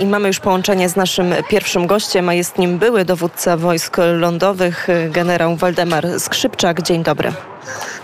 I 0.00 0.06
mamy 0.06 0.28
już 0.28 0.40
połączenie 0.40 0.88
z 0.88 0.96
naszym 0.96 1.34
pierwszym 1.48 1.86
gościem, 1.86 2.28
a 2.28 2.34
jest 2.34 2.58
nim 2.58 2.78
były 2.78 3.04
dowódca 3.04 3.56
wojsk 3.56 3.96
lądowych, 4.18 4.88
generał 5.10 5.56
Waldemar 5.56 6.20
Skrzypczak. 6.20 6.82
Dzień 6.82 7.02
dobry. 7.02 7.32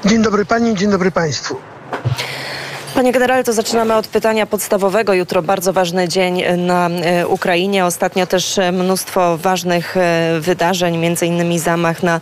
Dzień 0.04 0.22
dobry 0.22 0.45
pani, 0.45 0.75
dzień 0.75 0.91
dobry 0.91 1.11
państwu. 1.11 1.57
Panie 2.95 3.12
generale, 3.12 3.45
to 3.45 3.53
zaczynamy 3.53 3.95
od 3.95 4.07
pytania 4.07 4.46
podstawowego. 4.46 5.15
Jutro 5.15 5.43
bardzo 5.43 5.72
ważny 5.72 6.09
dzień 6.09 6.43
na 6.57 6.88
e, 6.88 7.27
Ukrainie. 7.27 7.85
Ostatnio 7.85 8.26
też 8.26 8.58
e, 8.58 8.72
mnóstwo 8.72 9.38
ważnych 9.38 9.95
wydarzeń, 10.40 10.97
między 10.97 11.26
innymi 11.26 11.58
zamach 11.58 12.03
na 12.03 12.21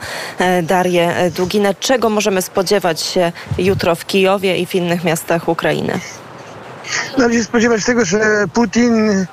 Darię 0.62 1.14
Duginę. 1.36 1.74
Czego 1.80 2.08
możemy 2.10 2.42
spodziewać 2.42 3.00
się 3.00 3.32
jutro 3.58 3.94
w 3.94 4.06
Kijowie 4.06 4.56
i 4.56 4.66
w 4.66 4.74
innych 4.74 5.04
miastach 5.04 5.48
Ukrainy? 5.48 6.00
Należy 7.18 7.38
się 7.38 7.44
spodziewać 7.44 7.84
tego, 7.84 8.04
że 8.04 8.44
Putin 8.52 9.26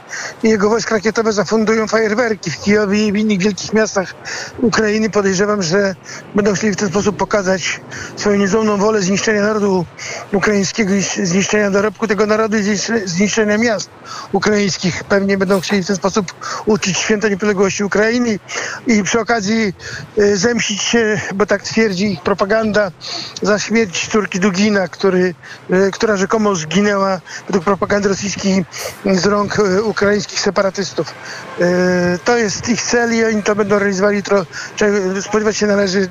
i 0.44 0.50
jego 0.50 0.70
wojska 0.70 0.96
rakietowe 0.96 1.34
zafundują 1.34 1.88
fajerwerki 1.88 2.52
w 2.52 2.62
Kijowie 2.62 3.08
i 3.08 3.12
w 3.12 3.16
innych 3.16 3.40
wielkich 3.40 3.74
miastach 3.74 4.16
Ukrainy. 4.62 5.10
Podejrzewam, 5.10 5.62
że 5.62 5.96
będą 6.36 6.54
chcieli 6.54 6.74
w 6.74 6.76
ten 6.76 6.90
sposób 6.90 7.18
pokazać 7.18 7.82
swoją 8.16 8.38
niezłomną 8.38 8.78
wolę 8.78 9.02
zniszczenia 9.02 9.42
narodu 9.42 9.86
ukraińskiego 10.34 10.94
i 10.94 11.02
zniszczenia 11.02 11.72
dorobku 11.72 12.08
tego 12.08 12.26
narodu 12.26 12.58
i 12.58 12.64
zniszczenia 13.06 13.58
miast 13.58 13.90
ukraińskich. 14.32 15.04
Pewnie 15.04 15.38
będą 15.38 15.60
chcieli 15.60 15.84
w 15.84 15.88
ten 15.88 15.96
sposób 15.96 16.34
uczyć 16.66 16.98
święta 16.98 17.30
niepodległości 17.30 17.84
Ukrainy 17.84 18.40
i 18.88 19.04
przy 19.04 19.20
okazji 19.20 19.74
e, 20.18 20.38
zemścić 20.38 20.82
się, 20.82 21.22
bo 21.36 21.46
tak 21.46 21.64
twierdzi 21.64 22.12
ich 22.12 22.22
propaganda, 22.22 22.92
za 23.42 23.60
śmierć 23.60 24.08
córki 24.08 24.40
Dugina, 24.40 24.88
który, 24.88 25.34
e, 25.70 25.92
która 25.92 26.18
rzekomo 26.18 26.56
zginęła 26.56 27.22
według 27.48 27.69
propagandy 27.70 28.10
rosyjskiej 28.10 28.66
z 29.06 29.26
rąk 29.26 29.60
e, 29.60 29.84
ukraińskich 29.84 30.40
separatystów. 30.40 31.14
E, 31.62 32.18
to 32.26 32.38
jest 32.38 32.70
ich 32.70 32.82
cel 32.82 33.14
i 33.16 33.24
oni 33.24 33.44
to 33.44 33.56
będą 33.56 33.80
realizowali 33.80 34.18
jutro. 34.18 34.46
Spodziewać 35.22 35.58
się 35.58 35.68
należy 35.68 36.10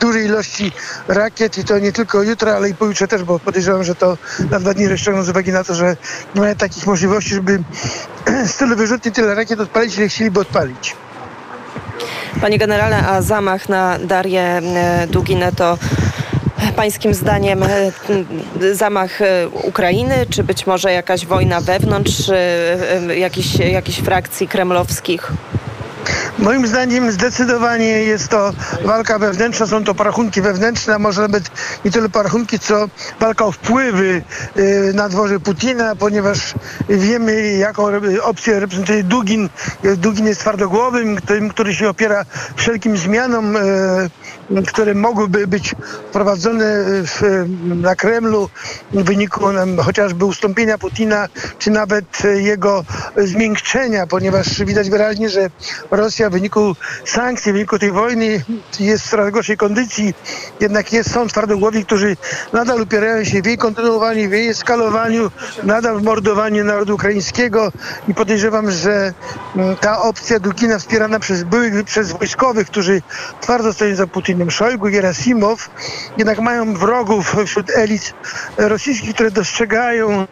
dużej 0.00 0.24
ilości 0.24 0.72
rakiet 1.08 1.58
i 1.58 1.64
to 1.64 1.78
nie 1.78 1.92
tylko 1.92 2.22
jutro, 2.22 2.56
ale 2.56 2.68
i 2.68 2.74
pojutrze 2.74 3.08
też, 3.08 3.24
bo 3.24 3.38
podejrzewam, 3.38 3.84
że 3.84 3.94
to 3.94 4.18
na 4.50 4.60
dwa 4.60 4.74
dni 4.74 4.88
rozciągną 4.88 5.22
z 5.22 5.28
uwagi 5.28 5.52
na 5.52 5.64
to, 5.64 5.74
że 5.74 5.96
nie 6.34 6.40
mają 6.40 6.54
takich 6.54 6.86
możliwości, 6.86 7.34
żeby 7.34 7.62
z 8.52 8.56
tylu 8.56 8.76
wyrzutni 8.76 9.12
tyle 9.12 9.34
rakiet 9.34 9.60
odpalić, 9.60 9.98
ile 9.98 10.08
chcieliby 10.08 10.40
odpalić. 10.40 10.96
Panie 12.40 12.58
generale, 12.58 13.08
a 13.08 13.22
zamach 13.22 13.68
na 13.68 13.98
Darię 13.98 14.42
e, 14.42 15.06
Duginę 15.06 15.52
to 15.52 15.78
pańskim 16.76 17.14
zdaniem 17.14 17.62
e, 17.62 17.92
zamach 18.74 19.22
e, 19.22 19.48
Ukrainy, 19.48 20.26
czy 20.30 20.44
być 20.44 20.66
może 20.66 20.92
jakaś 20.92 21.26
wojna 21.26 21.60
wewnątrz 21.60 22.28
e, 22.28 23.16
jakichś, 23.18 23.54
jakichś 23.54 23.98
frakcji 23.98 24.48
kremlowskich? 24.48 25.32
Moim 26.38 26.66
zdaniem 26.66 27.12
zdecydowanie 27.12 27.86
jest 27.86 28.28
to 28.28 28.52
walka 28.84 29.18
wewnętrzna, 29.18 29.66
są 29.66 29.84
to 29.84 29.94
porachunki 29.94 30.42
wewnętrzne, 30.42 30.94
a 30.94 30.98
może 30.98 31.22
nawet 31.22 31.44
nie 31.84 31.90
tyle 31.90 32.08
porachunki, 32.08 32.58
co 32.58 32.88
walka 33.20 33.44
o 33.44 33.52
wpływy 33.52 34.22
y, 34.58 34.92
na 34.94 35.08
dworze 35.08 35.40
Putina, 35.40 35.96
ponieważ 35.96 36.54
wiemy, 36.88 37.52
jaką 37.52 37.86
opcję 38.22 38.60
reprezentuje 38.60 39.02
Dugin. 39.02 39.48
Dugin 39.96 40.26
jest 40.26 40.40
twardogłowym, 40.40 41.20
tym, 41.20 41.48
który 41.48 41.74
się 41.74 41.88
opiera 41.88 42.24
wszelkim 42.56 42.96
zmianom, 42.96 43.56
y, 43.56 43.60
które 44.66 44.94
mogłyby 44.94 45.46
być 45.46 45.74
wprowadzone 46.08 46.84
w, 46.86 47.44
na 47.60 47.96
Kremlu 47.96 48.50
w 48.92 49.04
wyniku 49.04 49.44
chociażby 49.84 50.24
ustąpienia 50.24 50.78
Putina, 50.78 51.28
czy 51.58 51.70
nawet 51.70 52.22
jego 52.34 52.84
zmiękczenia, 53.16 54.06
ponieważ 54.06 54.64
widać 54.64 54.90
wyraźnie, 54.90 55.28
że 55.28 55.50
Rosja 55.90 56.27
w 56.28 56.32
wyniku 56.32 56.76
sankcji, 57.04 57.52
w 57.52 57.54
wyniku 57.54 57.78
tej 57.78 57.92
wojny 57.92 58.44
jest 58.80 59.04
w 59.04 59.10
coraz 59.10 59.30
gorszej 59.30 59.56
kondycji. 59.56 60.14
Jednak 60.60 60.92
jest, 60.92 61.12
są 61.12 61.28
twardogłowi, 61.28 61.84
którzy 61.84 62.16
nadal 62.52 62.82
upierają 62.82 63.24
się 63.24 63.42
w 63.42 63.46
jej 63.46 63.58
kontynuowaniu, 63.58 64.28
w 64.28 64.32
jej 64.32 64.48
eskalowaniu, 64.48 65.30
nadal 65.62 65.98
w 65.98 66.02
mordowaniu 66.02 66.64
narodu 66.64 66.94
ukraińskiego 66.94 67.72
i 68.08 68.14
podejrzewam, 68.14 68.70
że 68.70 69.14
mm, 69.56 69.76
ta 69.76 70.02
opcja 70.02 70.40
Dugina 70.40 70.78
wspierana 70.78 71.18
przez 71.20 71.44
byłych, 71.44 71.84
przez 71.84 72.12
wojskowych, 72.12 72.66
którzy 72.66 73.02
twardo 73.40 73.72
stoją 73.72 73.96
za 73.96 74.06
Putinem, 74.06 74.50
Szojgu, 74.50 74.86
Gerasimow, 74.90 75.70
jednak 76.18 76.38
mają 76.38 76.74
wrogów 76.74 77.36
wśród 77.46 77.70
elit 77.70 78.14
rosyjskich, 78.56 79.14
które 79.14 79.30
dostrzegają 79.30 80.26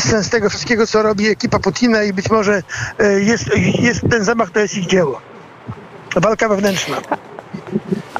sens 0.00 0.30
tego 0.30 0.50
wszystkiego, 0.50 0.86
co 0.86 1.02
robi 1.02 1.28
ekipa 1.28 1.58
Putina 1.58 2.02
i 2.02 2.12
być 2.12 2.30
może 2.30 2.62
e, 2.98 3.20
jest, 3.20 3.44
jest 3.78 4.00
ten 4.10 4.24
zamach, 4.24 4.50
to 4.50 4.60
jest 4.60 4.76
ich 4.76 4.86
dzieło. 4.86 5.20
Walka 6.16 6.48
wewnętrzna. 6.48 6.96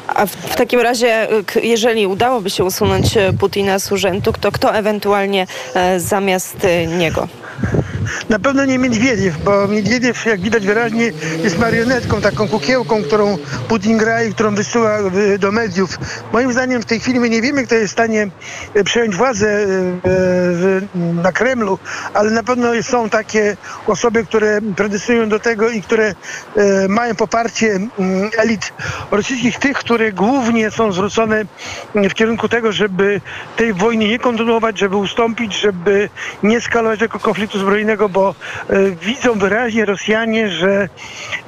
A 0.07 0.25
w, 0.25 0.55
takim 0.55 0.79
razie, 0.79 1.27
jeżeli 1.63 2.07
udałoby 2.07 2.49
się 2.49 2.63
usunąć 2.63 3.17
Putina 3.39 3.79
z 3.79 3.91
urzędu, 3.91 4.33
to 4.33 4.51
kto 4.51 4.75
ewentualnie 4.75 5.47
e, 5.73 5.99
zamiast 5.99 6.65
e, 6.65 6.87
niego? 6.87 7.27
Na 8.29 8.39
pewno 8.39 8.65
nie 8.65 8.79
Miedwiediew, 8.79 9.43
bo 9.43 9.67
Miedwiediew, 9.67 10.25
jak 10.25 10.41
widać 10.41 10.65
wyraźnie, 10.65 11.11
jest 11.43 11.59
marionetką, 11.59 12.21
taką 12.21 12.47
kukiełką, 12.47 13.03
którą 13.03 13.37
Putin 13.67 13.97
gra 13.97 14.23
i 14.23 14.33
którą 14.33 14.55
wysyła 14.55 14.97
do 15.39 15.51
mediów. 15.51 15.97
Moim 16.33 16.53
zdaniem 16.53 16.81
w 16.81 16.85
tej 16.85 16.99
chwili 16.99 17.19
my 17.19 17.29
nie 17.29 17.41
wiemy, 17.41 17.63
kto 17.63 17.75
jest 17.75 17.89
w 17.89 17.91
stanie 17.91 18.27
e, 18.73 18.83
przejąć 18.83 19.15
władzę 19.15 19.47
e, 19.47 21.19
na 21.23 21.31
Kremlu, 21.31 21.79
ale 22.13 22.31
na 22.31 22.43
pewno 22.43 22.83
są 22.83 23.09
takie 23.09 23.57
osoby, 23.87 24.25
które 24.25 24.61
predestynują 24.75 25.29
do 25.29 25.39
tego 25.39 25.69
i 25.69 25.81
które 25.81 26.15
mają 26.89 27.15
poparcie 27.15 27.67
mm, 27.75 28.29
elit 28.37 28.73
rosyjskich, 29.11 29.59
tych, 29.59 29.77
które 29.77 30.11
głównie 30.11 30.71
są 30.71 30.91
zwrócone 30.91 31.45
w 31.95 32.13
kierunku 32.13 32.49
tego, 32.49 32.71
żeby 32.71 33.21
tej 33.55 33.73
wojny 33.73 34.07
nie 34.07 34.19
kontynuować, 34.19 34.79
żeby 34.79 34.95
ustąpić, 34.95 35.53
żeby 35.53 36.09
nie 36.43 36.61
skalować 36.61 36.99
tego 36.99 37.19
konfliktu 37.19 37.59
zbrojnego 37.59 37.98
bo 38.07 38.35
e, 38.69 38.91
widzą 38.91 39.39
wyraźnie 39.39 39.85
Rosjanie, 39.85 40.49
że, 40.49 40.89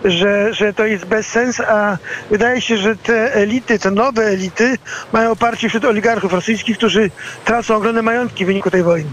że, 0.06 0.53
że 0.53 0.73
to 0.73 0.85
jest 0.85 1.06
bez 1.06 1.28
sens, 1.28 1.59
a 1.59 1.97
wydaje 2.29 2.62
się, 2.62 2.78
że 2.78 2.95
te 2.95 3.34
elity, 3.34 3.79
te 3.79 3.91
nowe 3.91 4.23
elity 4.23 4.78
mają 5.13 5.31
oparcie 5.31 5.69
wśród 5.69 5.85
oligarchów 5.85 6.34
rosyjskich, 6.34 6.78
którzy 6.78 7.11
tracą 7.45 7.75
ogromne 7.75 8.01
majątki 8.01 8.44
w 8.44 8.47
wyniku 8.47 8.72
tej 8.72 8.84
wojny. 8.84 9.09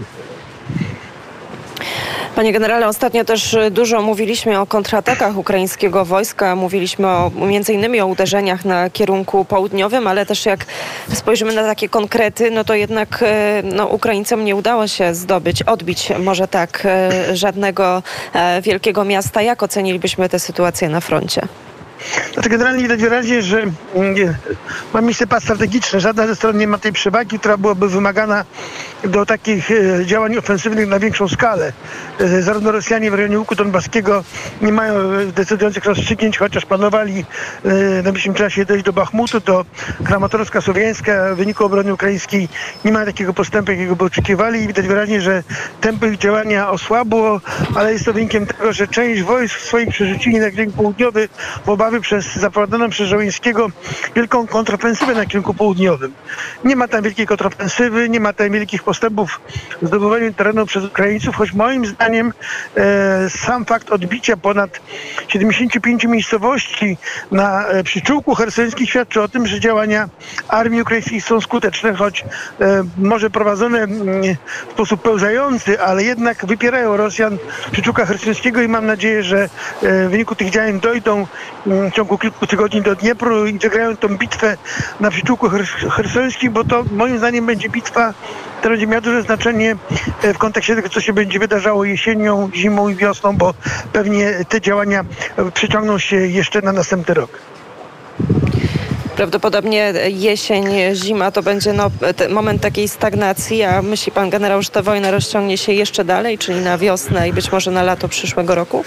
Panie 2.39 2.53
generale, 2.53 2.87
ostatnio 2.87 3.25
też 3.25 3.57
dużo 3.71 4.01
mówiliśmy 4.01 4.59
o 4.59 4.65
kontratakach 4.65 5.37
ukraińskiego 5.37 6.05
wojska. 6.05 6.55
Mówiliśmy 6.55 7.07
o, 7.07 7.31
między 7.35 7.73
innymi 7.73 8.01
o 8.01 8.07
uderzeniach 8.07 8.65
na 8.65 8.89
kierunku 8.89 9.45
południowym, 9.45 10.07
ale 10.07 10.25
też 10.25 10.45
jak 10.45 10.65
spojrzymy 11.13 11.53
na 11.53 11.63
takie 11.63 11.89
konkrety, 11.89 12.51
no 12.51 12.63
to 12.63 12.73
jednak 12.73 13.23
e, 13.23 13.61
no, 13.63 13.87
Ukraińcom 13.87 14.45
nie 14.45 14.55
udało 14.55 14.87
się 14.87 15.15
zdobyć, 15.15 15.63
odbić 15.63 16.11
może 16.19 16.47
tak 16.47 16.81
e, 16.85 17.35
żadnego 17.35 18.03
e, 18.33 18.61
wielkiego 18.61 19.05
miasta. 19.05 19.41
Jak 19.41 19.63
ocenilibyśmy 19.63 20.29
tę 20.29 20.39
sytuację 20.39 20.89
na 20.89 21.01
froncie? 21.01 21.41
Znaczy 22.33 22.49
generalnie 22.49 22.81
widać 22.81 23.01
wyraźnie, 23.01 23.41
że 23.41 23.61
mm, 23.95 24.35
ma 24.93 25.01
miejsce 25.01 25.27
pas 25.27 25.43
strategiczne. 25.43 25.99
Żadna 25.99 26.27
ze 26.27 26.35
stron 26.35 26.57
nie 26.57 26.67
ma 26.67 26.77
tej 26.77 26.91
przewagi, 26.91 27.39
która 27.39 27.57
byłaby 27.57 27.89
wymagana 27.89 28.45
do 29.03 29.25
takich 29.25 29.71
e, 29.71 30.05
działań 30.05 30.37
ofensywnych 30.37 30.87
na 30.87 30.99
większą 30.99 31.27
skalę. 31.27 31.73
E, 32.19 32.41
zarówno 32.41 32.71
Rosjanie 32.71 33.11
w 33.11 33.13
rejonie 33.13 33.39
łuku 33.39 33.55
donbaskiego 33.55 34.23
nie 34.61 34.71
mają 34.71 34.95
decydujących 35.31 35.85
rozstrzygnięć, 35.85 36.37
chociaż 36.37 36.65
planowali 36.65 37.25
e, 37.65 37.69
na 37.69 38.01
najbliższym 38.01 38.33
czasie 38.33 38.65
dojść 38.65 38.85
do 38.85 38.93
Bachmutu, 38.93 39.41
to 39.41 39.65
Kramatorska 40.03 40.61
Słowiańska 40.61 41.33
w 41.33 41.37
wyniku 41.37 41.65
obrony 41.65 41.93
ukraińskiej 41.93 42.49
nie 42.85 42.91
ma 42.91 43.05
takiego 43.05 43.33
postępu, 43.33 43.71
jakiego 43.71 43.95
by 43.95 44.03
oczekiwali 44.03 44.67
widać 44.67 44.87
wyraźnie, 44.87 45.21
że 45.21 45.43
tempo 45.81 46.05
ich 46.05 46.17
działania 46.17 46.69
osłabło, 46.69 47.41
ale 47.75 47.93
jest 47.93 48.05
to 48.05 48.13
wynikiem 48.13 48.45
tego, 48.45 48.73
że 48.73 48.87
część 48.87 49.21
wojsk 49.21 49.59
swoich 49.59 49.89
przerzucili 49.89 50.39
na 50.39 50.51
kierunku 50.51 50.77
południowy 50.77 51.29
w 51.65 51.69
obawie 51.69 52.01
przez 52.01 52.35
zaprowadzoną 52.35 52.89
przez 52.89 53.07
Żołyńskiego 53.07 53.69
wielką 54.15 54.47
kontrofensywę 54.47 55.15
na 55.15 55.25
kierunku 55.25 55.53
południowym. 55.53 56.13
Nie 56.63 56.75
ma 56.75 56.87
tam 56.87 57.03
wielkiej 57.03 57.27
kontrofensywy, 57.27 58.09
nie 58.09 58.19
ma 58.19 58.33
tam 58.33 58.51
wielkich 58.51 58.83
postępów 58.89 59.41
w 59.81 59.87
zdobywaniu 59.87 60.33
terenu 60.33 60.65
przez 60.65 60.85
Ukraińców, 60.85 61.35
choć 61.35 61.53
moim 61.53 61.85
zdaniem 61.85 62.33
e, 62.77 63.29
sam 63.29 63.65
fakt 63.65 63.89
odbicia 63.89 64.37
ponad 64.37 64.79
75 65.27 66.03
miejscowości 66.03 66.97
na 67.31 67.67
e, 67.67 67.83
przyczółku 67.83 68.35
hersońskim 68.35 68.87
świadczy 68.87 69.21
o 69.21 69.27
tym, 69.27 69.47
że 69.47 69.59
działania 69.59 70.09
armii 70.47 70.81
ukraińskiej 70.81 71.21
są 71.21 71.41
skuteczne, 71.41 71.93
choć 71.93 72.25
e, 72.61 72.83
może 72.97 73.29
prowadzone 73.29 73.79
mm, 73.79 74.35
w 74.69 74.71
sposób 74.71 75.01
pełzający, 75.01 75.81
ale 75.81 76.03
jednak 76.03 76.45
wypierają 76.45 76.97
Rosjan 76.97 77.37
przyczółka 77.71 78.05
hersońskiego 78.05 78.61
i 78.61 78.67
mam 78.67 78.85
nadzieję, 78.85 79.23
że 79.23 79.39
e, 79.43 79.47
w 80.07 80.11
wyniku 80.11 80.35
tych 80.35 80.49
działań 80.49 80.79
dojdą 80.79 81.27
mm, 81.67 81.91
w 81.91 81.93
ciągu 81.93 82.17
kilku 82.17 82.47
tygodni 82.47 82.81
do 82.81 82.95
Dniepru 82.95 83.45
i 83.45 83.59
zagrają 83.59 83.97
tą 83.97 84.17
bitwę 84.17 84.57
na 84.99 85.11
przyczółku 85.11 85.49
hersońskim, 85.89 86.53
bo 86.53 86.63
to 86.63 86.83
moim 86.91 87.17
zdaniem 87.17 87.45
będzie 87.45 87.69
bitwa 87.69 88.13
To 88.61 88.69
będzie 88.69 88.87
miało 88.87 89.01
duże 89.01 89.21
znaczenie 89.21 89.75
e, 90.23 90.33
w 90.33 90.37
kontekście 90.37 90.75
tego, 90.75 90.89
co 90.89 91.01
się 91.01 91.13
będzie 91.13 91.39
wydarzało 91.39 91.85
jesienią, 91.85 92.49
zimą 92.53 92.89
i 92.89 92.95
wiosną, 92.95 93.37
bo 93.37 93.53
pewnie 93.93 94.33
te 94.49 94.61
działania 94.61 95.05
e, 95.37 95.51
przyciągną 95.51 95.99
się 95.99 96.15
jeszcze 96.15 96.61
na 96.61 96.71
następny 96.71 97.13
rok. 97.13 97.29
Prawdopodobnie 99.15 99.93
jesień, 100.07 100.65
zima 100.93 101.31
to 101.31 101.43
będzie 101.43 101.73
no, 101.73 101.91
moment 102.29 102.61
takiej 102.61 102.87
stagnacji, 102.87 103.63
a 103.63 103.81
myśli 103.81 104.11
pan 104.11 104.29
generał, 104.29 104.61
że 104.61 104.69
ta 104.69 104.81
wojna 104.81 105.11
rozciągnie 105.11 105.57
się 105.57 105.73
jeszcze 105.73 106.05
dalej, 106.05 106.37
czyli 106.37 106.61
na 106.61 106.77
wiosnę 106.77 107.29
i 107.29 107.33
być 107.33 107.51
może 107.51 107.71
na 107.71 107.83
lato 107.83 108.07
przyszłego 108.07 108.55
roku? 108.55 108.83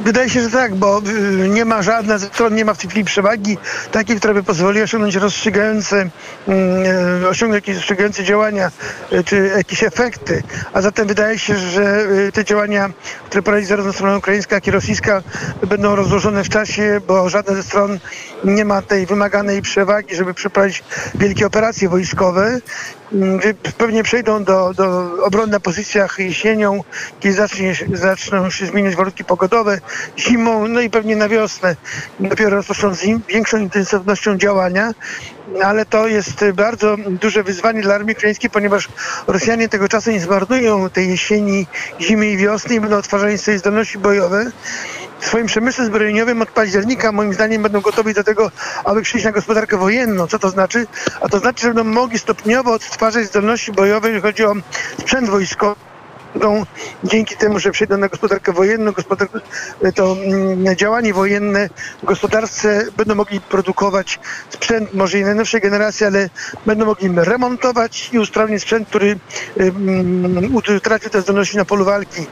Wydaje 0.00 0.30
się, 0.30 0.42
że 0.42 0.50
tak, 0.50 0.74
bo 0.74 1.02
y, 1.44 1.48
nie 1.48 1.64
ma 1.64 1.82
żadna 1.82 2.18
ze 2.18 2.26
stron, 2.26 2.54
nie 2.54 2.64
ma 2.64 2.74
w 2.74 2.78
tej 2.78 2.90
chwili 2.90 3.04
przewagi 3.04 3.58
takiej, 3.92 4.16
która 4.16 4.34
by 4.34 4.42
pozwoliła 4.42 4.84
osiągnąć 4.84 5.14
rozstrzygające, 5.14 6.08
mm, 6.48 7.22
y, 7.22 7.28
osiągnąć 7.28 7.62
jakieś 7.62 7.76
rozstrzygające 7.76 8.24
działania 8.24 8.70
y, 9.12 9.24
czy 9.24 9.50
jakieś 9.56 9.82
efekty. 9.82 10.42
A 10.72 10.80
zatem 10.80 11.08
wydaje 11.08 11.38
się, 11.38 11.56
że 11.56 12.06
te 12.34 12.44
działania, 12.44 12.90
które 13.26 13.42
prowadzi 13.42 13.66
zarówno 13.66 13.92
strona 13.92 14.16
ukraińska, 14.16 14.54
jak 14.54 14.66
i 14.66 14.70
rosyjska 14.70 15.22
będą 15.66 15.96
rozłożone 15.96 16.44
w 16.44 16.48
czasie, 16.48 17.00
bo 17.06 17.28
żadna 17.28 17.54
ze 17.54 17.62
stron 17.62 17.98
nie 18.44 18.64
ma 18.64 18.82
tej 18.82 19.06
wymaganej 19.06 19.62
przewagi, 19.62 20.16
żeby 20.16 20.34
przeprowadzić 20.34 20.84
wielkie 21.14 21.46
operacje 21.46 21.88
wojskowe 21.88 22.60
Mm, 23.12 23.40
pewnie 23.78 24.02
przejdą 24.02 24.44
do, 24.44 24.74
do 24.74 25.10
obrony 25.24 25.52
na 25.52 25.60
pozycjach 25.60 26.18
jesienią, 26.18 26.84
kiedy 27.20 27.34
zacznie, 27.34 27.74
zaczną 27.92 28.50
się 28.50 28.66
zmieniać 28.66 28.96
warunki 28.96 29.24
pogodowe, 29.24 29.80
zimą, 30.18 30.68
no 30.68 30.80
i 30.80 30.90
pewnie 30.90 31.16
na 31.16 31.28
wiosnę 31.28 31.76
dopiero 32.20 32.50
rozpoczną 32.50 32.94
z 32.94 33.04
większą 33.28 33.58
intensywnością 33.58 34.36
działania, 34.36 34.94
ale 35.62 35.86
to 35.86 36.06
jest 36.06 36.44
bardzo 36.54 36.96
duże 36.96 37.42
wyzwanie 37.42 37.82
dla 37.82 37.94
armii 37.94 38.16
ukraińskiej, 38.16 38.50
ponieważ 38.50 38.88
Rosjanie 39.26 39.68
tego 39.68 39.88
czasu 39.88 40.10
nie 40.10 40.20
zmarnują 40.20 40.90
tej 40.90 41.08
jesieni, 41.08 41.66
zimy 42.00 42.30
i 42.30 42.36
wiosny 42.36 42.74
i 42.74 42.80
będą 42.80 42.96
odtwarzali 42.96 43.38
swoje 43.38 43.58
zdolności 43.58 43.98
bojowe 43.98 44.50
w 45.20 45.26
swoim 45.26 45.46
przemyśle 45.46 45.86
zbrojeniowym 45.86 46.42
od 46.42 46.50
października 46.50 47.12
moim 47.12 47.34
zdaniem 47.34 47.62
będą 47.62 47.80
gotowi 47.80 48.14
do 48.14 48.24
tego, 48.24 48.50
aby 48.84 49.02
przyjść 49.02 49.24
na 49.24 49.32
gospodarkę 49.32 49.76
wojenną. 49.76 50.26
Co 50.26 50.38
to 50.38 50.50
znaczy? 50.50 50.86
A 51.20 51.28
to 51.28 51.38
znaczy, 51.38 51.62
że 51.62 51.74
będą 51.74 51.84
mogli 51.84 52.18
stopniowo 52.18 52.72
odtwarzać 52.72 53.26
zdolności 53.26 53.72
bojowe, 53.72 54.08
jeżeli 54.08 54.22
chodzi 54.22 54.44
o 54.44 54.54
sprzęt 55.00 55.30
wojskowy 55.30 55.87
dzięki 57.04 57.36
temu, 57.36 57.58
że 57.58 57.70
przejdą 57.70 57.96
na 57.96 58.08
gospodarkę 58.08 58.52
wojenną, 58.52 58.92
to 59.94 60.16
mm, 60.24 60.76
działanie 60.76 61.14
wojenne 61.14 61.68
w 62.02 62.06
gospodarce 62.06 62.84
będą 62.96 63.14
mogli 63.14 63.40
produkować 63.40 64.20
sprzęt 64.50 64.94
może 64.94 65.18
i 65.18 65.24
najnowszej 65.24 65.60
generacji, 65.60 66.06
ale 66.06 66.30
będą 66.66 66.86
mogli 66.86 67.10
remontować 67.16 68.10
i 68.12 68.18
usprawnić 68.18 68.62
sprzęt, 68.62 68.88
który 68.88 69.18
um, 69.56 70.56
utracił 70.76 71.10
te 71.10 71.20
zdolności 71.20 71.56
na 71.56 71.64
polu 71.64 71.84
walki. 71.84 72.26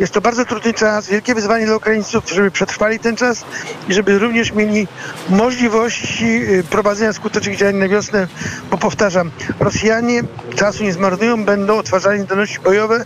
Jest 0.00 0.12
to 0.12 0.20
bardzo 0.20 0.44
trudny 0.44 0.74
czas, 0.74 1.08
wielkie 1.08 1.34
wyzwanie 1.34 1.66
dla 1.66 1.76
Ukraińców, 1.76 2.30
żeby 2.30 2.50
przetrwali 2.50 2.98
ten 2.98 3.16
czas 3.16 3.44
i 3.88 3.94
żeby 3.94 4.18
również 4.18 4.52
mieli 4.52 4.88
możliwości 5.28 6.24
y, 6.24 6.64
prowadzenia 6.70 7.12
skutecznych 7.12 7.56
działań 7.56 7.76
na 7.76 7.88
wiosnę, 7.88 8.28
bo 8.70 8.78
powtarzam, 8.78 9.30
Rosjanie 9.60 10.22
czasu 10.56 10.84
nie 10.84 10.92
zmarnują, 10.92 11.44
będą 11.44 11.78
odtwarzali 11.78 12.20
zdolności 12.20 12.58
bojowe, 12.60 13.04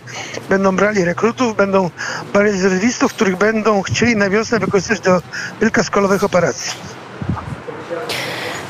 będą 0.49 0.75
brali 0.75 1.05
rekrutów, 1.05 1.55
będą 1.55 1.89
brali 2.33 2.51
rezerwistów, 2.51 3.13
których 3.13 3.37
będą 3.37 3.81
chcieli 3.81 4.15
na 4.15 4.29
wiosnę 4.29 4.59
wykorzystać 4.59 4.99
do 4.99 5.21
wielkoskalowych 5.61 6.23
operacji. 6.23 6.71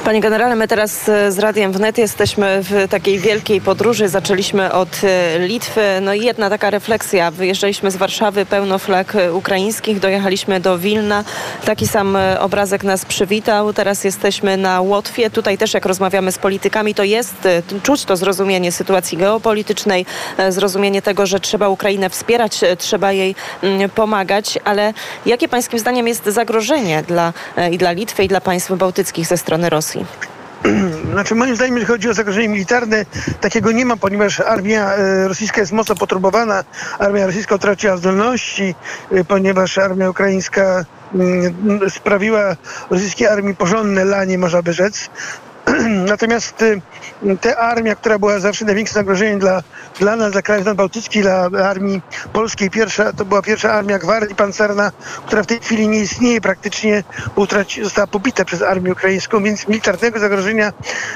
Panie 0.03 0.21
generale, 0.21 0.55
my 0.55 0.67
teraz 0.67 1.09
e, 1.09 1.31
z 1.31 1.39
Radiem 1.39 1.71
Wnet 1.71 1.97
jesteśmy 1.97 2.59
w 2.63 2.87
takiej 2.89 3.19
wielkiej 3.19 3.61
podróży. 3.61 4.07
Zaczęliśmy 4.07 4.71
od 4.71 5.01
e, 5.03 5.39
Litwy. 5.39 5.81
No 6.01 6.13
i 6.13 6.25
jedna 6.25 6.49
taka 6.49 6.69
refleksja. 6.69 7.31
Wyjeżdżaliśmy 7.31 7.91
z 7.91 7.95
Warszawy 7.95 8.45
pełno 8.45 8.79
flag 8.79 9.15
e, 9.15 9.33
ukraińskich, 9.33 9.99
dojechaliśmy 9.99 10.59
do 10.59 10.77
Wilna. 10.77 11.23
Taki 11.65 11.87
sam 11.87 12.17
obrazek 12.39 12.83
nas 12.83 13.05
przywitał. 13.05 13.73
Teraz 13.73 14.03
jesteśmy 14.03 14.57
na 14.57 14.81
Łotwie. 14.81 15.29
Tutaj 15.29 15.57
też 15.57 15.73
jak 15.73 15.85
rozmawiamy 15.85 16.31
z 16.31 16.37
politykami, 16.37 16.95
to 16.95 17.03
jest, 17.03 17.35
czuć 17.83 18.05
to 18.05 18.17
zrozumienie 18.17 18.71
sytuacji 18.71 19.17
geopolitycznej, 19.17 20.05
zrozumienie 20.49 21.01
tego, 21.01 21.25
że 21.25 21.39
trzeba 21.39 21.69
Ukrainę 21.69 22.09
wspierać, 22.09 22.61
trzeba 22.77 23.11
jej 23.11 23.35
mm, 23.61 23.89
pomagać. 23.89 24.59
Ale 24.63 24.93
jakie 25.25 25.47
pańskim 25.47 25.79
zdaniem 25.79 26.07
jest 26.07 26.25
zagrożenie 26.25 27.03
dla, 27.07 27.33
i 27.71 27.77
dla 27.77 27.91
Litwy, 27.91 28.23
i 28.23 28.27
dla 28.27 28.41
państw 28.41 28.71
bałtyckich 28.71 29.27
ze 29.27 29.37
strony 29.37 29.69
Rosji? 29.69 29.92
Rosji? 29.95 30.05
Znaczy 31.11 31.35
moim 31.35 31.55
zdaniem, 31.55 31.75
jeśli 31.75 31.87
chodzi 31.87 32.09
o 32.09 32.13
zagrożenie 32.13 32.49
militarne, 32.49 33.05
takiego 33.41 33.71
nie 33.71 33.85
ma, 33.85 33.97
ponieważ 33.97 34.39
armia 34.39 34.93
e, 34.93 35.27
rosyjska 35.27 35.61
jest 35.61 35.71
mocno 35.71 35.95
poturbowana. 35.95 36.63
Armia 36.99 37.25
rosyjska 37.25 37.55
utraciła 37.55 37.97
zdolności, 37.97 38.75
e, 39.11 39.23
ponieważ 39.23 39.77
armia 39.77 40.09
ukraińska 40.09 40.85
mm, 41.13 41.89
sprawiła 41.89 42.55
rosyjskiej 42.89 43.27
armii 43.27 43.55
porządne 43.55 44.05
lanie, 44.05 44.37
można 44.37 44.61
by 44.61 44.73
rzec. 44.73 45.09
Natomiast 46.13 46.61
y, 46.61 46.81
ta 47.41 47.57
armia, 47.57 47.95
która 47.95 48.19
była 48.19 48.39
zawsze 48.39 48.65
największym 48.65 48.93
zagrożeniem 48.93 49.39
dla, 49.39 49.63
dla 49.99 50.15
nas, 50.15 50.31
dla 50.31 50.41
krajów 50.41 50.65
nadbałtyckich, 50.65 51.21
dla 51.21 51.49
armii 51.69 52.01
polskiej, 52.33 52.69
pierwsza, 52.69 53.13
to 53.13 53.25
była 53.25 53.41
pierwsza 53.41 53.73
armia 53.73 53.99
gwardii 53.99 54.35
pancerna, 54.35 54.91
która 55.25 55.43
w 55.43 55.47
tej 55.47 55.59
chwili 55.59 55.87
nie 55.87 55.99
istnieje 55.99 56.41
praktycznie, 56.41 57.03
utraci, 57.35 57.83
została 57.83 58.07
pobita 58.07 58.45
przez 58.45 58.61
armię 58.61 58.91
ukraińską, 58.91 59.43
więc 59.43 59.67
militarnego 59.67 60.19
zagrożenia 60.19 60.73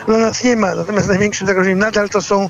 dla 0.08 0.18
nas 0.18 0.44
nie 0.44 0.56
ma. 0.56 0.76
Natomiast 0.76 1.08
największym 1.08 1.48
zagrożeniem 1.48 1.80
nadal 1.80 2.10
to 2.10 2.22
są 2.22 2.50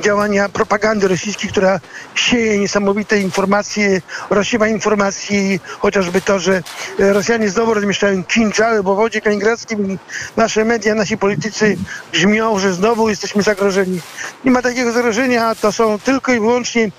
działania 0.00 0.48
propagandy 0.48 1.08
rosyjskiej, 1.08 1.50
która 1.50 1.80
sieje 2.14 2.58
niesamowite 2.58 3.20
informacje, 3.20 4.00
rozsiewa 4.30 4.68
informacji, 4.68 5.60
chociażby 5.78 6.20
to, 6.20 6.38
że 6.38 6.62
Rosjanie 6.98 7.48
znowu 7.48 7.74
rozmieszczają 7.74 8.24
kinżały 8.24 8.82
w 8.82 8.84
wodzie 8.84 9.20
kaliningradzkim 9.20 9.98
nasze 10.36 10.64
media, 10.64 10.94
nasi 10.94 11.18
politycy 11.18 11.33
politycy 11.34 11.76
grzmią, 12.12 12.58
że 12.58 12.74
znowu 12.74 13.08
jesteśmy 13.08 13.42
zagrożeni. 13.42 14.00
Nie 14.44 14.50
ma 14.50 14.62
takiego 14.62 14.92
zagrożenia, 14.92 15.54
to 15.54 15.72
są 15.72 15.98
tylko 15.98 16.32
i 16.32 16.40
wyłącznie 16.40 16.90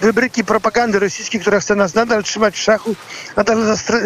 wybryki 0.00 0.44
propagandy 0.44 0.98
rosyjskiej, 0.98 1.40
która 1.40 1.60
chce 1.60 1.74
nas 1.74 1.94
nadal 1.94 2.22
trzymać 2.22 2.54
w 2.54 2.58
szachu, 2.58 2.94
nadal 3.36 3.58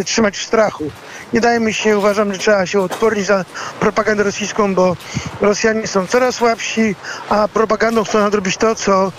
trzymać 0.04 0.38
w 0.38 0.42
strachu. 0.42 0.90
Nie 1.32 1.40
dajmy 1.40 1.72
się, 1.72 1.98
uważam, 1.98 2.32
że 2.32 2.38
trzeba 2.38 2.66
się 2.66 2.80
odpornić 2.80 3.26
za 3.26 3.44
propagandę 3.80 4.22
rosyjską, 4.22 4.74
bo 4.74 4.96
Rosjanie 5.40 5.86
są 5.86 6.06
coraz 6.06 6.34
słabsi, 6.34 6.94
a 7.28 7.48
propagandą 7.48 8.04
chcą 8.04 8.18
nadrobić 8.18 8.56
to, 8.56 8.74
co 8.74 9.12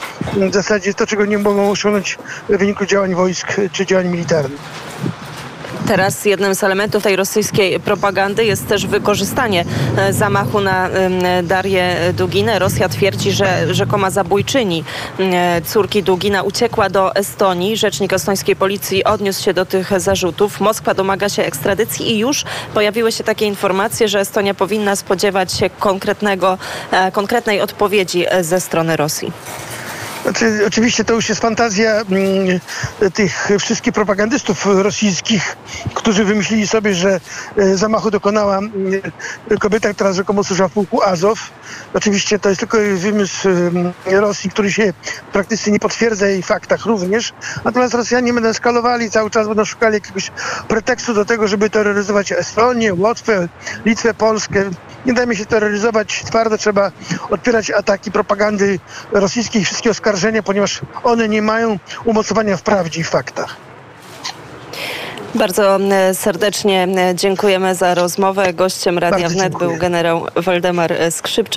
w 0.49 0.53
zasadzie 0.53 0.93
to, 0.93 1.07
czego 1.07 1.25
nie 1.25 1.37
mogą 1.37 1.71
osiągnąć 1.71 2.17
w 2.49 2.57
wyniku 2.57 2.85
działań 2.85 3.15
wojsk 3.15 3.47
czy 3.71 3.85
działań 3.85 4.07
militarnych. 4.07 4.61
Teraz 5.87 6.25
jednym 6.25 6.55
z 6.55 6.63
elementów 6.63 7.03
tej 7.03 7.15
rosyjskiej 7.15 7.79
propagandy 7.79 8.45
jest 8.45 8.67
też 8.67 8.87
wykorzystanie 8.87 9.65
e, 9.97 10.13
zamachu 10.13 10.61
na 10.61 10.89
Darię 11.43 11.95
Duginę. 12.13 12.59
Rosja 12.59 12.89
twierdzi, 12.89 13.31
że 13.31 13.73
rzekoma 13.73 14.09
zabójczyni 14.09 14.83
e, 15.19 15.61
córki 15.61 16.03
Dugina 16.03 16.43
uciekła 16.43 16.89
do 16.89 17.15
Estonii. 17.15 17.77
Rzecznik 17.77 18.13
estońskiej 18.13 18.55
policji 18.55 19.03
odniósł 19.03 19.43
się 19.43 19.53
do 19.53 19.65
tych 19.65 19.99
zarzutów. 19.99 20.59
Moskwa 20.59 20.93
domaga 20.93 21.29
się 21.29 21.43
ekstradycji 21.43 22.11
i 22.11 22.17
już 22.17 22.43
pojawiły 22.73 23.11
się 23.11 23.23
takie 23.23 23.45
informacje, 23.45 24.07
że 24.07 24.19
Estonia 24.19 24.53
powinna 24.53 24.95
spodziewać 24.95 25.53
się 25.53 25.69
konkretnego, 25.69 26.57
e, 26.91 27.11
konkretnej 27.11 27.61
odpowiedzi 27.61 28.25
ze 28.41 28.61
strony 28.61 28.97
Rosji. 28.97 29.31
Znaczy, 30.23 30.63
oczywiście 30.67 31.03
to 31.03 31.13
już 31.13 31.29
jest 31.29 31.41
fantazja 31.41 31.91
mm, 31.91 32.59
tych 33.13 33.49
wszystkich 33.59 33.93
propagandystów 33.93 34.65
rosyjskich, 34.65 35.57
którzy 35.93 36.25
wymyślili 36.25 36.67
sobie, 36.67 36.93
że 36.93 37.19
e, 37.57 37.77
zamachu 37.77 38.11
dokonała 38.11 38.57
mm, 38.57 39.01
kobieta, 39.59 39.93
która 39.93 40.13
rzekomo 40.13 40.43
służyła 40.43 40.67
w 40.67 40.71
pułku 40.71 41.03
Azow. 41.03 41.51
Oczywiście 41.93 42.39
to 42.39 42.49
jest 42.49 42.59
tylko 42.59 42.77
wymysł 42.95 43.49
Rosji, 44.05 44.49
który 44.49 44.71
się 44.71 44.93
w 45.29 45.31
praktyce 45.31 45.71
nie 45.71 45.79
potwierdza 45.79 46.29
i 46.29 46.41
w 46.41 46.45
faktach 46.45 46.85
również. 46.85 47.33
Natomiast 47.65 47.93
Rosjanie 47.93 48.33
będą 48.33 48.49
eskalowali, 48.49 49.11
cały 49.11 49.29
czas 49.29 49.47
będą 49.47 49.65
szukali 49.65 49.93
jakiegoś 49.93 50.31
pretekstu 50.67 51.13
do 51.13 51.25
tego, 51.25 51.47
żeby 51.47 51.69
terroryzować 51.69 52.31
Estonię, 52.31 52.93
Łotwę, 52.93 53.47
Litwę, 53.85 54.13
Polskę. 54.13 54.69
Nie 55.05 55.13
dajmy 55.13 55.35
się 55.35 55.45
terroryzować 55.45 56.23
twardo, 56.25 56.57
trzeba 56.57 56.91
odpierać 57.29 57.71
ataki 57.71 58.11
propagandy 58.11 58.79
rosyjskiej, 59.11 59.65
wszystkie 59.65 59.89
oskarżenia 59.89 60.43
ponieważ 60.43 60.81
one 61.03 61.29
nie 61.29 61.41
mają 61.41 61.79
umocowania 62.05 62.57
w 62.57 62.61
prawdzie 62.61 63.01
i 63.01 63.03
faktach. 63.03 63.55
Bardzo 65.35 65.75
e, 65.75 66.13
serdecznie 66.13 66.87
e, 66.97 67.15
dziękujemy 67.15 67.75
za 67.75 67.93
rozmowę. 67.93 68.53
Gościem 68.53 68.97
Radia 68.97 69.29
Wnet 69.29 69.57
był 69.57 69.77
generał 69.77 70.27
Waldemar 70.35 70.93
Skrzypczak. 71.11 71.51